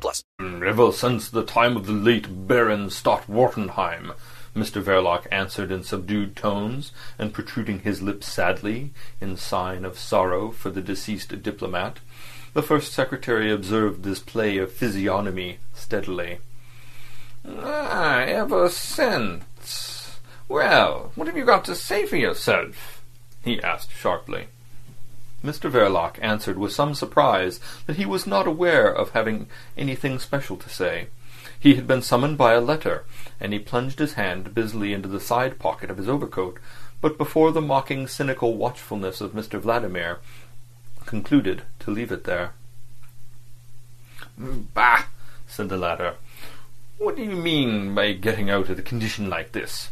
[0.00, 0.24] plus.
[0.40, 4.14] Ever since the time of the late Baron Stott Wartenheim,
[4.54, 4.82] Mr.
[4.82, 10.70] Verloc answered in subdued tones, and protruding his lips sadly, in sign of sorrow for
[10.70, 11.98] the deceased diplomat.
[12.52, 16.38] The first secretary observed this play of physiognomy steadily.
[17.46, 20.20] Ah, ever since.
[20.48, 23.02] Well, what have you got to say for yourself?
[23.42, 24.46] he asked sharply.
[25.44, 25.70] Mr.
[25.70, 30.68] Verloc answered with some surprise that he was not aware of having anything special to
[30.68, 31.08] say.
[31.60, 33.04] He had been summoned by a letter,
[33.38, 36.58] and he plunged his hand busily into the side pocket of his overcoat,
[37.00, 39.60] but before the mocking, cynical watchfulness of Mr.
[39.60, 40.20] Vladimir,
[41.04, 42.52] concluded to leave it there.
[44.40, 45.04] Mm, bah!
[45.46, 46.14] said the latter.
[46.98, 49.90] What do you mean by getting out of the condition like this?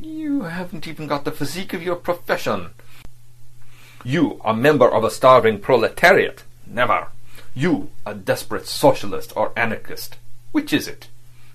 [0.00, 2.70] You haven't even got the physique of your profession.
[4.06, 6.44] You, a member of a starving proletariat?
[6.64, 7.08] Never.
[7.56, 10.16] You, a desperate socialist or anarchist?
[10.52, 11.08] Which is it?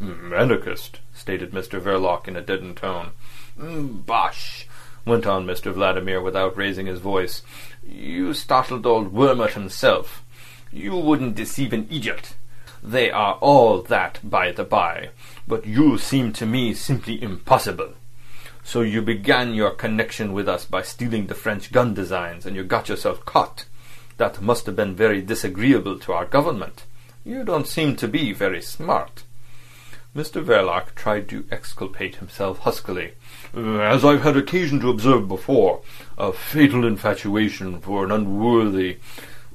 [0.00, 1.80] Mm, anarchist, stated Mr.
[1.80, 3.10] Verloc in a deadened tone.
[3.58, 4.68] Mm, bosh!
[5.04, 5.72] went on Mr.
[5.72, 7.42] Vladimir without raising his voice.
[7.84, 10.22] You startled old Wurmt himself.
[10.70, 12.36] You wouldn't deceive an idiot.
[12.80, 15.08] They are all that, by the by,
[15.48, 17.94] but you seem to me simply impossible.
[18.66, 22.64] So you began your connection with us by stealing the French gun designs, and you
[22.64, 23.66] got yourself caught.
[24.16, 26.84] That must have been very disagreeable to our government.
[27.24, 29.22] You don't seem to be very smart.
[30.16, 30.44] Mr.
[30.44, 33.12] Verloc tried to exculpate himself huskily.
[33.54, 35.82] As I've had occasion to observe before,
[36.18, 38.98] a fatal infatuation for an unworthy...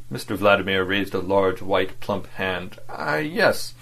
[0.09, 0.37] Mr.
[0.37, 2.79] Vladimir raised a large, white, plump hand.
[2.87, 3.73] Ah, yes,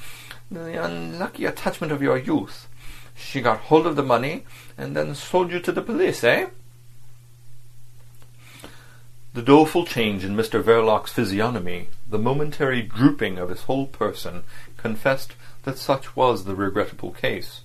[0.49, 2.67] the unlucky attachment of your youth.
[3.19, 4.45] She got hold of the money,
[4.77, 6.47] and then sold you to the police, eh?
[9.33, 10.63] The doleful change in Mr.
[10.63, 14.43] Verloc's physiognomy, the momentary drooping of his whole person,
[14.77, 17.61] confessed that such was the regrettable case.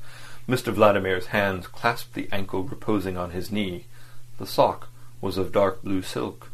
[0.47, 0.72] Mr.
[0.72, 3.87] Vladimir's hands clasped the ankle reposing on his knee.
[4.38, 4.88] The sock
[5.22, 6.50] was of dark blue silk.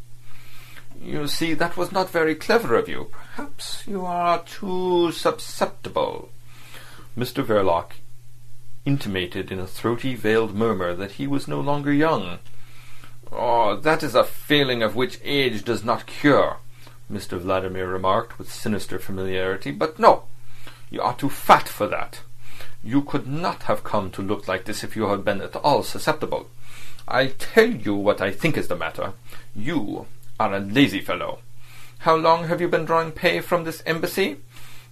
[1.03, 3.09] You see, that was not very clever of you.
[3.11, 6.29] Perhaps you are too susceptible.
[7.17, 7.43] Mr.
[7.43, 7.93] Verloc
[8.85, 12.39] intimated in a throaty, veiled murmur that he was no longer young.
[13.31, 16.57] Oh, that is a failing of which age does not cure,
[17.11, 17.39] Mr.
[17.39, 19.71] Vladimir remarked with sinister familiarity.
[19.71, 20.23] But no,
[20.89, 22.21] you are too fat for that.
[22.83, 25.83] You could not have come to look like this if you had been at all
[25.83, 26.47] susceptible.
[27.07, 29.13] I'll tell you what I think is the matter.
[29.55, 30.07] You
[30.39, 31.39] are a lazy fellow.
[31.99, 34.37] How long have you been drawing pay from this embassy?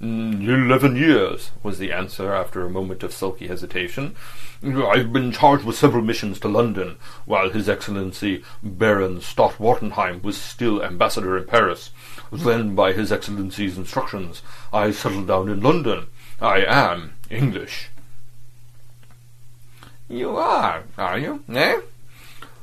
[0.02, 4.16] Eleven years, was the answer after a moment of sulky hesitation.
[4.64, 10.38] I've been charged with several missions to London, while His Excellency Baron Stott Wartenheim was
[10.38, 11.92] still ambassador in Paris.
[12.32, 14.42] Then, by His Excellency's instructions,
[14.72, 16.08] I settled down in London.
[16.40, 17.90] I am English.
[20.08, 21.82] You are, are you, eh?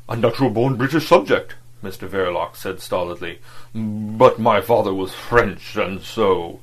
[0.08, 2.08] A natural-born British subject, Mr.
[2.08, 3.40] Verloc said stolidly.
[3.74, 6.60] But my father was French, and so...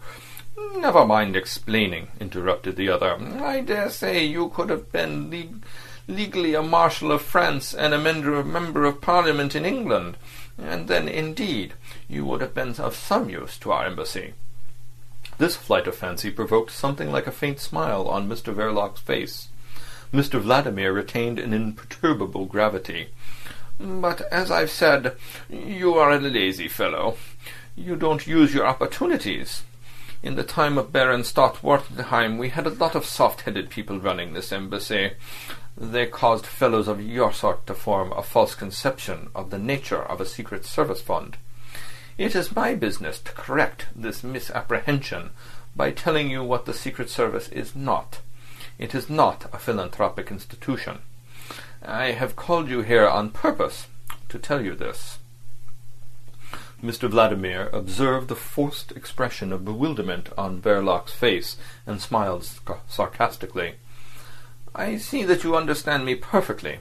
[0.55, 3.17] Never mind explaining, interrupted the other.
[3.41, 7.97] I dare say you could have been le- legally a Marshal of France and a
[7.97, 10.17] member of Parliament in England,
[10.57, 11.73] and then indeed
[12.07, 14.33] you would have been of some use to our embassy.
[15.39, 19.47] This flight of fancy provoked something like a faint smile on Mr Verloc's face.
[20.13, 23.07] Mr Vladimir retained an imperturbable gravity.
[23.79, 25.17] But as I've said,
[25.49, 27.17] you are a lazy fellow.
[27.75, 29.63] You don't use your opportunities.
[30.23, 34.53] In the time of Baron Stott-Wartenheim, we had a lot of soft-headed people running this
[34.53, 35.11] embassy.
[35.75, 40.21] They caused fellows of your sort to form a false conception of the nature of
[40.21, 41.35] a secret service fund.
[42.17, 45.31] It is my business to correct this misapprehension
[45.75, 48.21] by telling you what the Secret Service is not.
[48.79, 50.99] It is not a philanthropic institution.
[51.83, 53.87] I have called you here on purpose
[54.29, 55.17] to tell you this.
[56.83, 57.09] Mr.
[57.09, 61.55] Vladimir observed the forced expression of bewilderment on Verloc's face
[61.87, 62.45] and smiled
[62.89, 63.75] sarcastically.
[64.75, 66.79] I see that you understand me perfectly.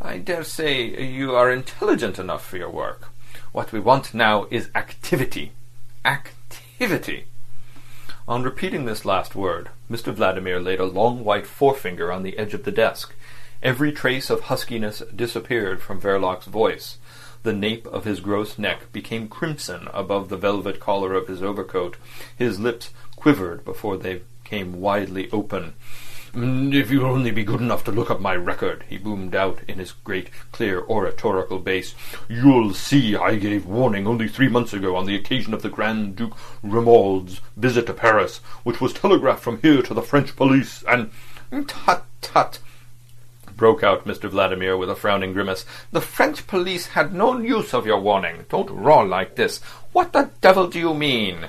[0.00, 3.10] I dare say you are intelligent enough for your work.
[3.52, 5.52] What we want now is activity.
[6.04, 7.26] Activity.
[8.26, 10.12] On repeating this last word, Mr.
[10.12, 13.14] Vladimir laid a long white forefinger on the edge of the desk.
[13.62, 16.98] Every trace of huskiness disappeared from Verloc's voice.
[17.44, 21.96] The nape of his gross neck became crimson above the velvet collar of his overcoat.
[22.34, 25.74] His lips quivered before they came widely open.
[26.32, 29.60] Mm, if you'll only be good enough to look up my record, he boomed out
[29.68, 31.94] in his great, clear, oratorical bass,
[32.28, 36.16] you'll see I gave warning only three months ago on the occasion of the Grand
[36.16, 41.10] Duke Romuald's visit to Paris, which was telegraphed from here to the French police, and...
[41.68, 42.58] Tut, tut,
[43.56, 44.28] broke out Mr.
[44.28, 45.64] Vladimir with a frowning grimace.
[45.92, 48.46] The French police had no use of your warning.
[48.48, 49.60] Don't roar like this.
[49.92, 51.48] What the devil do you mean?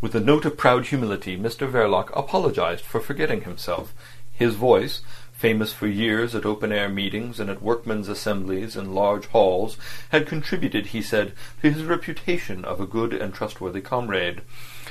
[0.00, 3.92] With a note of proud humility, Mr Verloc apologized for forgetting himself.
[4.32, 5.00] His voice,
[5.38, 9.76] famous for years at open-air meetings and at workmen's assemblies in large halls,
[10.08, 11.32] had contributed, he said,
[11.62, 14.42] to his reputation of a good and trustworthy comrade.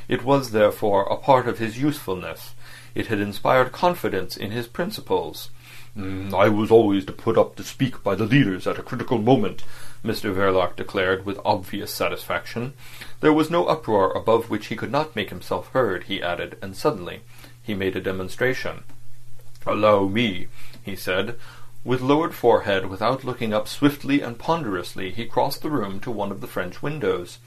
[0.07, 2.55] It was, therefore, a part of his usefulness.
[2.95, 5.49] It had inspired confidence in his principles.
[5.97, 9.17] Mm, I was always to put up to speak by the leaders at a critical
[9.17, 9.63] moment,
[10.01, 12.71] Mr Verloc declared with obvious satisfaction.
[13.19, 16.73] There was no uproar above which he could not make himself heard, he added, and
[16.73, 17.19] suddenly
[17.61, 18.85] he made a demonstration.
[19.65, 20.47] Allow me,
[20.83, 21.35] he said.
[21.83, 26.31] With lowered forehead, without looking up swiftly and ponderously, he crossed the room to one
[26.31, 27.39] of the French windows.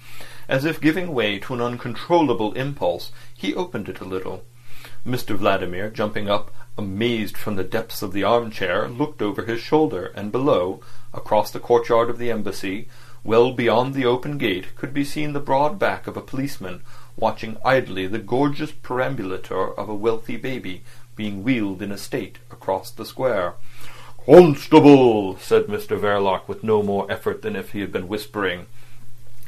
[0.49, 4.45] As if giving way to an uncontrollable impulse, he opened it a little.
[5.07, 5.37] Mr.
[5.37, 10.33] Vladimir, jumping up, amazed from the depths of the armchair, looked over his shoulder, and
[10.33, 10.81] below,
[11.13, 12.89] across the courtyard of the embassy,
[13.23, 16.83] well beyond the open gate, could be seen the broad back of a policeman
[17.17, 20.83] watching idly the gorgeous perambulator of a wealthy baby
[21.17, 23.55] being wheeled in a state across the square.
[24.25, 28.67] "Constable!" said Mr Verloc with no more effort than if he had been whispering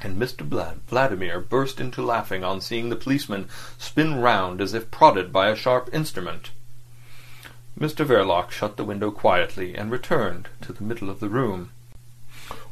[0.05, 0.45] and Mr.
[0.89, 3.49] Vladimir burst into laughing on seeing the policeman
[3.79, 6.51] spin round as if prodded by a sharp instrument.
[7.79, 11.71] Mr Verloc shut the window quietly and returned to the middle of the room.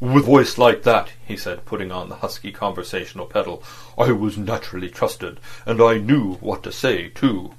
[0.01, 3.63] With voice like that, he said, putting on the husky conversational pedal,
[3.97, 7.55] I was naturally trusted, and I knew what to say, too.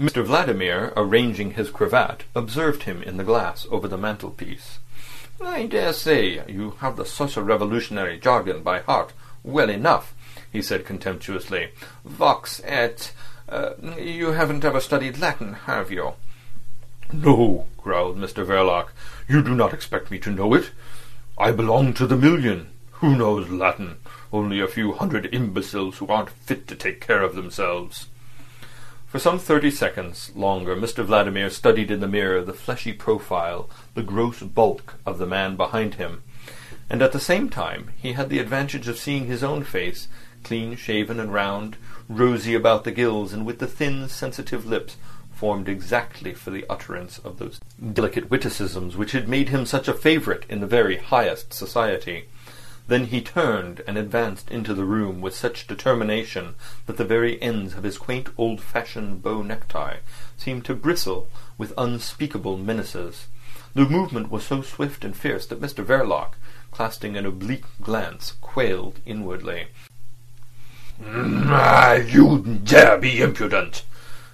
[0.00, 0.24] Mr.
[0.24, 4.78] Vladimir, arranging his cravat, observed him in the glass over the mantelpiece.
[5.42, 9.12] I dare say you have the social revolutionary jargon by heart
[9.44, 10.14] well enough,
[10.50, 11.72] he said contemptuously.
[12.02, 13.12] Vox et...
[13.46, 16.14] Uh, you haven't ever studied Latin, have you?
[17.12, 18.88] No, growled Mr Verloc.
[19.28, 20.70] You do not expect me to know it.
[21.36, 22.70] I belong to the million.
[22.92, 23.96] Who knows Latin?
[24.32, 28.06] Only a few hundred imbeciles who aren't fit to take care of themselves.
[29.10, 31.04] For some thirty seconds longer Mr.
[31.04, 35.94] Vladimir studied in the mirror the fleshy profile, the gross bulk of the man behind
[35.94, 36.22] him,
[36.88, 40.06] and at the same time he had the advantage of seeing his own face,
[40.44, 41.76] clean shaven and round,
[42.08, 44.96] rosy about the gills, and with the thin, sensitive lips
[45.34, 47.58] formed exactly for the utterance of those
[47.92, 52.26] delicate witticisms which had made him such a favourite in the very highest society.
[52.88, 56.54] Then he turned and advanced into the room with such determination
[56.86, 59.98] that the very ends of his quaint old-fashioned bow necktie
[60.36, 63.26] seemed to bristle with unspeakable menaces.
[63.74, 66.32] The movement was so swift and fierce that Mr Verloc,
[66.72, 69.68] casting an oblique glance, quailed inwardly.
[71.00, 73.84] You dare be impudent!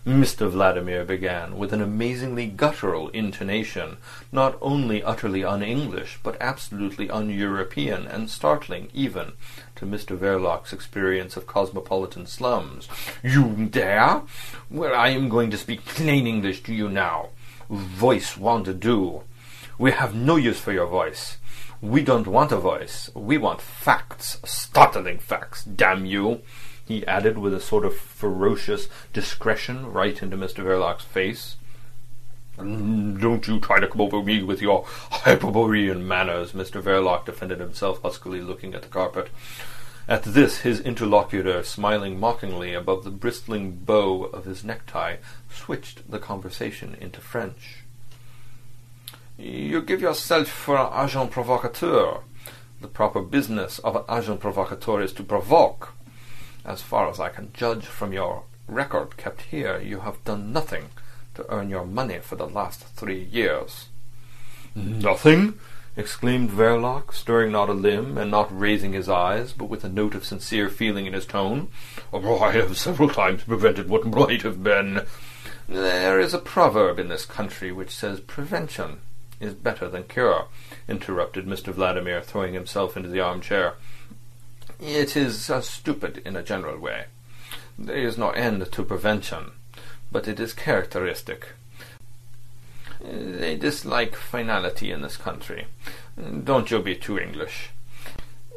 [0.07, 0.49] Mr.
[0.49, 3.97] Vladimir began, with an amazingly guttural intonation,
[4.31, 9.33] not only utterly un-English, but absolutely un-European, and startling even
[9.75, 10.17] to Mr.
[10.17, 12.89] Verloc's experience of cosmopolitan slums.
[13.25, 14.23] You dare?
[14.71, 17.31] Well, I am going to speak plain English to you now.
[17.69, 19.25] Voice won't do.
[19.77, 21.39] We have no use for your voice.
[21.81, 23.11] We don't want a voice.
[23.13, 24.39] We want facts.
[24.45, 26.43] Startling facts, damn you!
[26.87, 30.64] He added with a sort of ferocious discretion right into Mr.
[30.64, 31.57] Verloc's face.
[32.59, 36.81] Mm, don't you try to come over me with your Hyperborean manners, Mr.
[36.81, 39.28] Verloc defended himself huskily, looking at the carpet.
[40.09, 45.16] At this, his interlocutor, smiling mockingly above the bristling bow of his necktie,
[45.50, 47.78] switched the conversation into French.
[49.37, 52.21] You give yourself for an agent provocateur.
[52.81, 55.96] The proper business of an agent provocateur is to provoke.
[56.66, 60.90] As far as I can judge from your record kept here, you have done nothing
[61.37, 63.87] to earn your money for the last three years.
[64.75, 65.61] Nothing?
[65.96, 70.16] exclaimed Verloc, stirring not a limb, and not raising his eyes, but with a note
[70.16, 71.68] of sincere feeling in his tone.
[72.12, 75.06] Oh, I have several times prevented what might have been.
[75.68, 78.99] There is a proverb in this country which says prevention
[79.38, 80.46] is better than cure,
[80.88, 81.73] interrupted Mr.
[81.73, 83.75] Vladimir, throwing himself into the armchair.
[84.80, 87.06] It is uh, stupid in a general way.
[87.78, 89.52] There is no end to prevention,
[90.12, 91.49] but it is characteristic.
[93.00, 95.66] They dislike finality in this country.
[96.45, 97.71] Don't you be too English.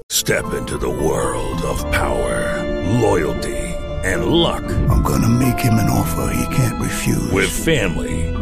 [0.10, 2.64] Step into the world of power,
[3.00, 4.64] loyalty, and luck.
[4.90, 7.32] I'm gonna make him an offer he can't refuse.
[7.32, 8.19] With family,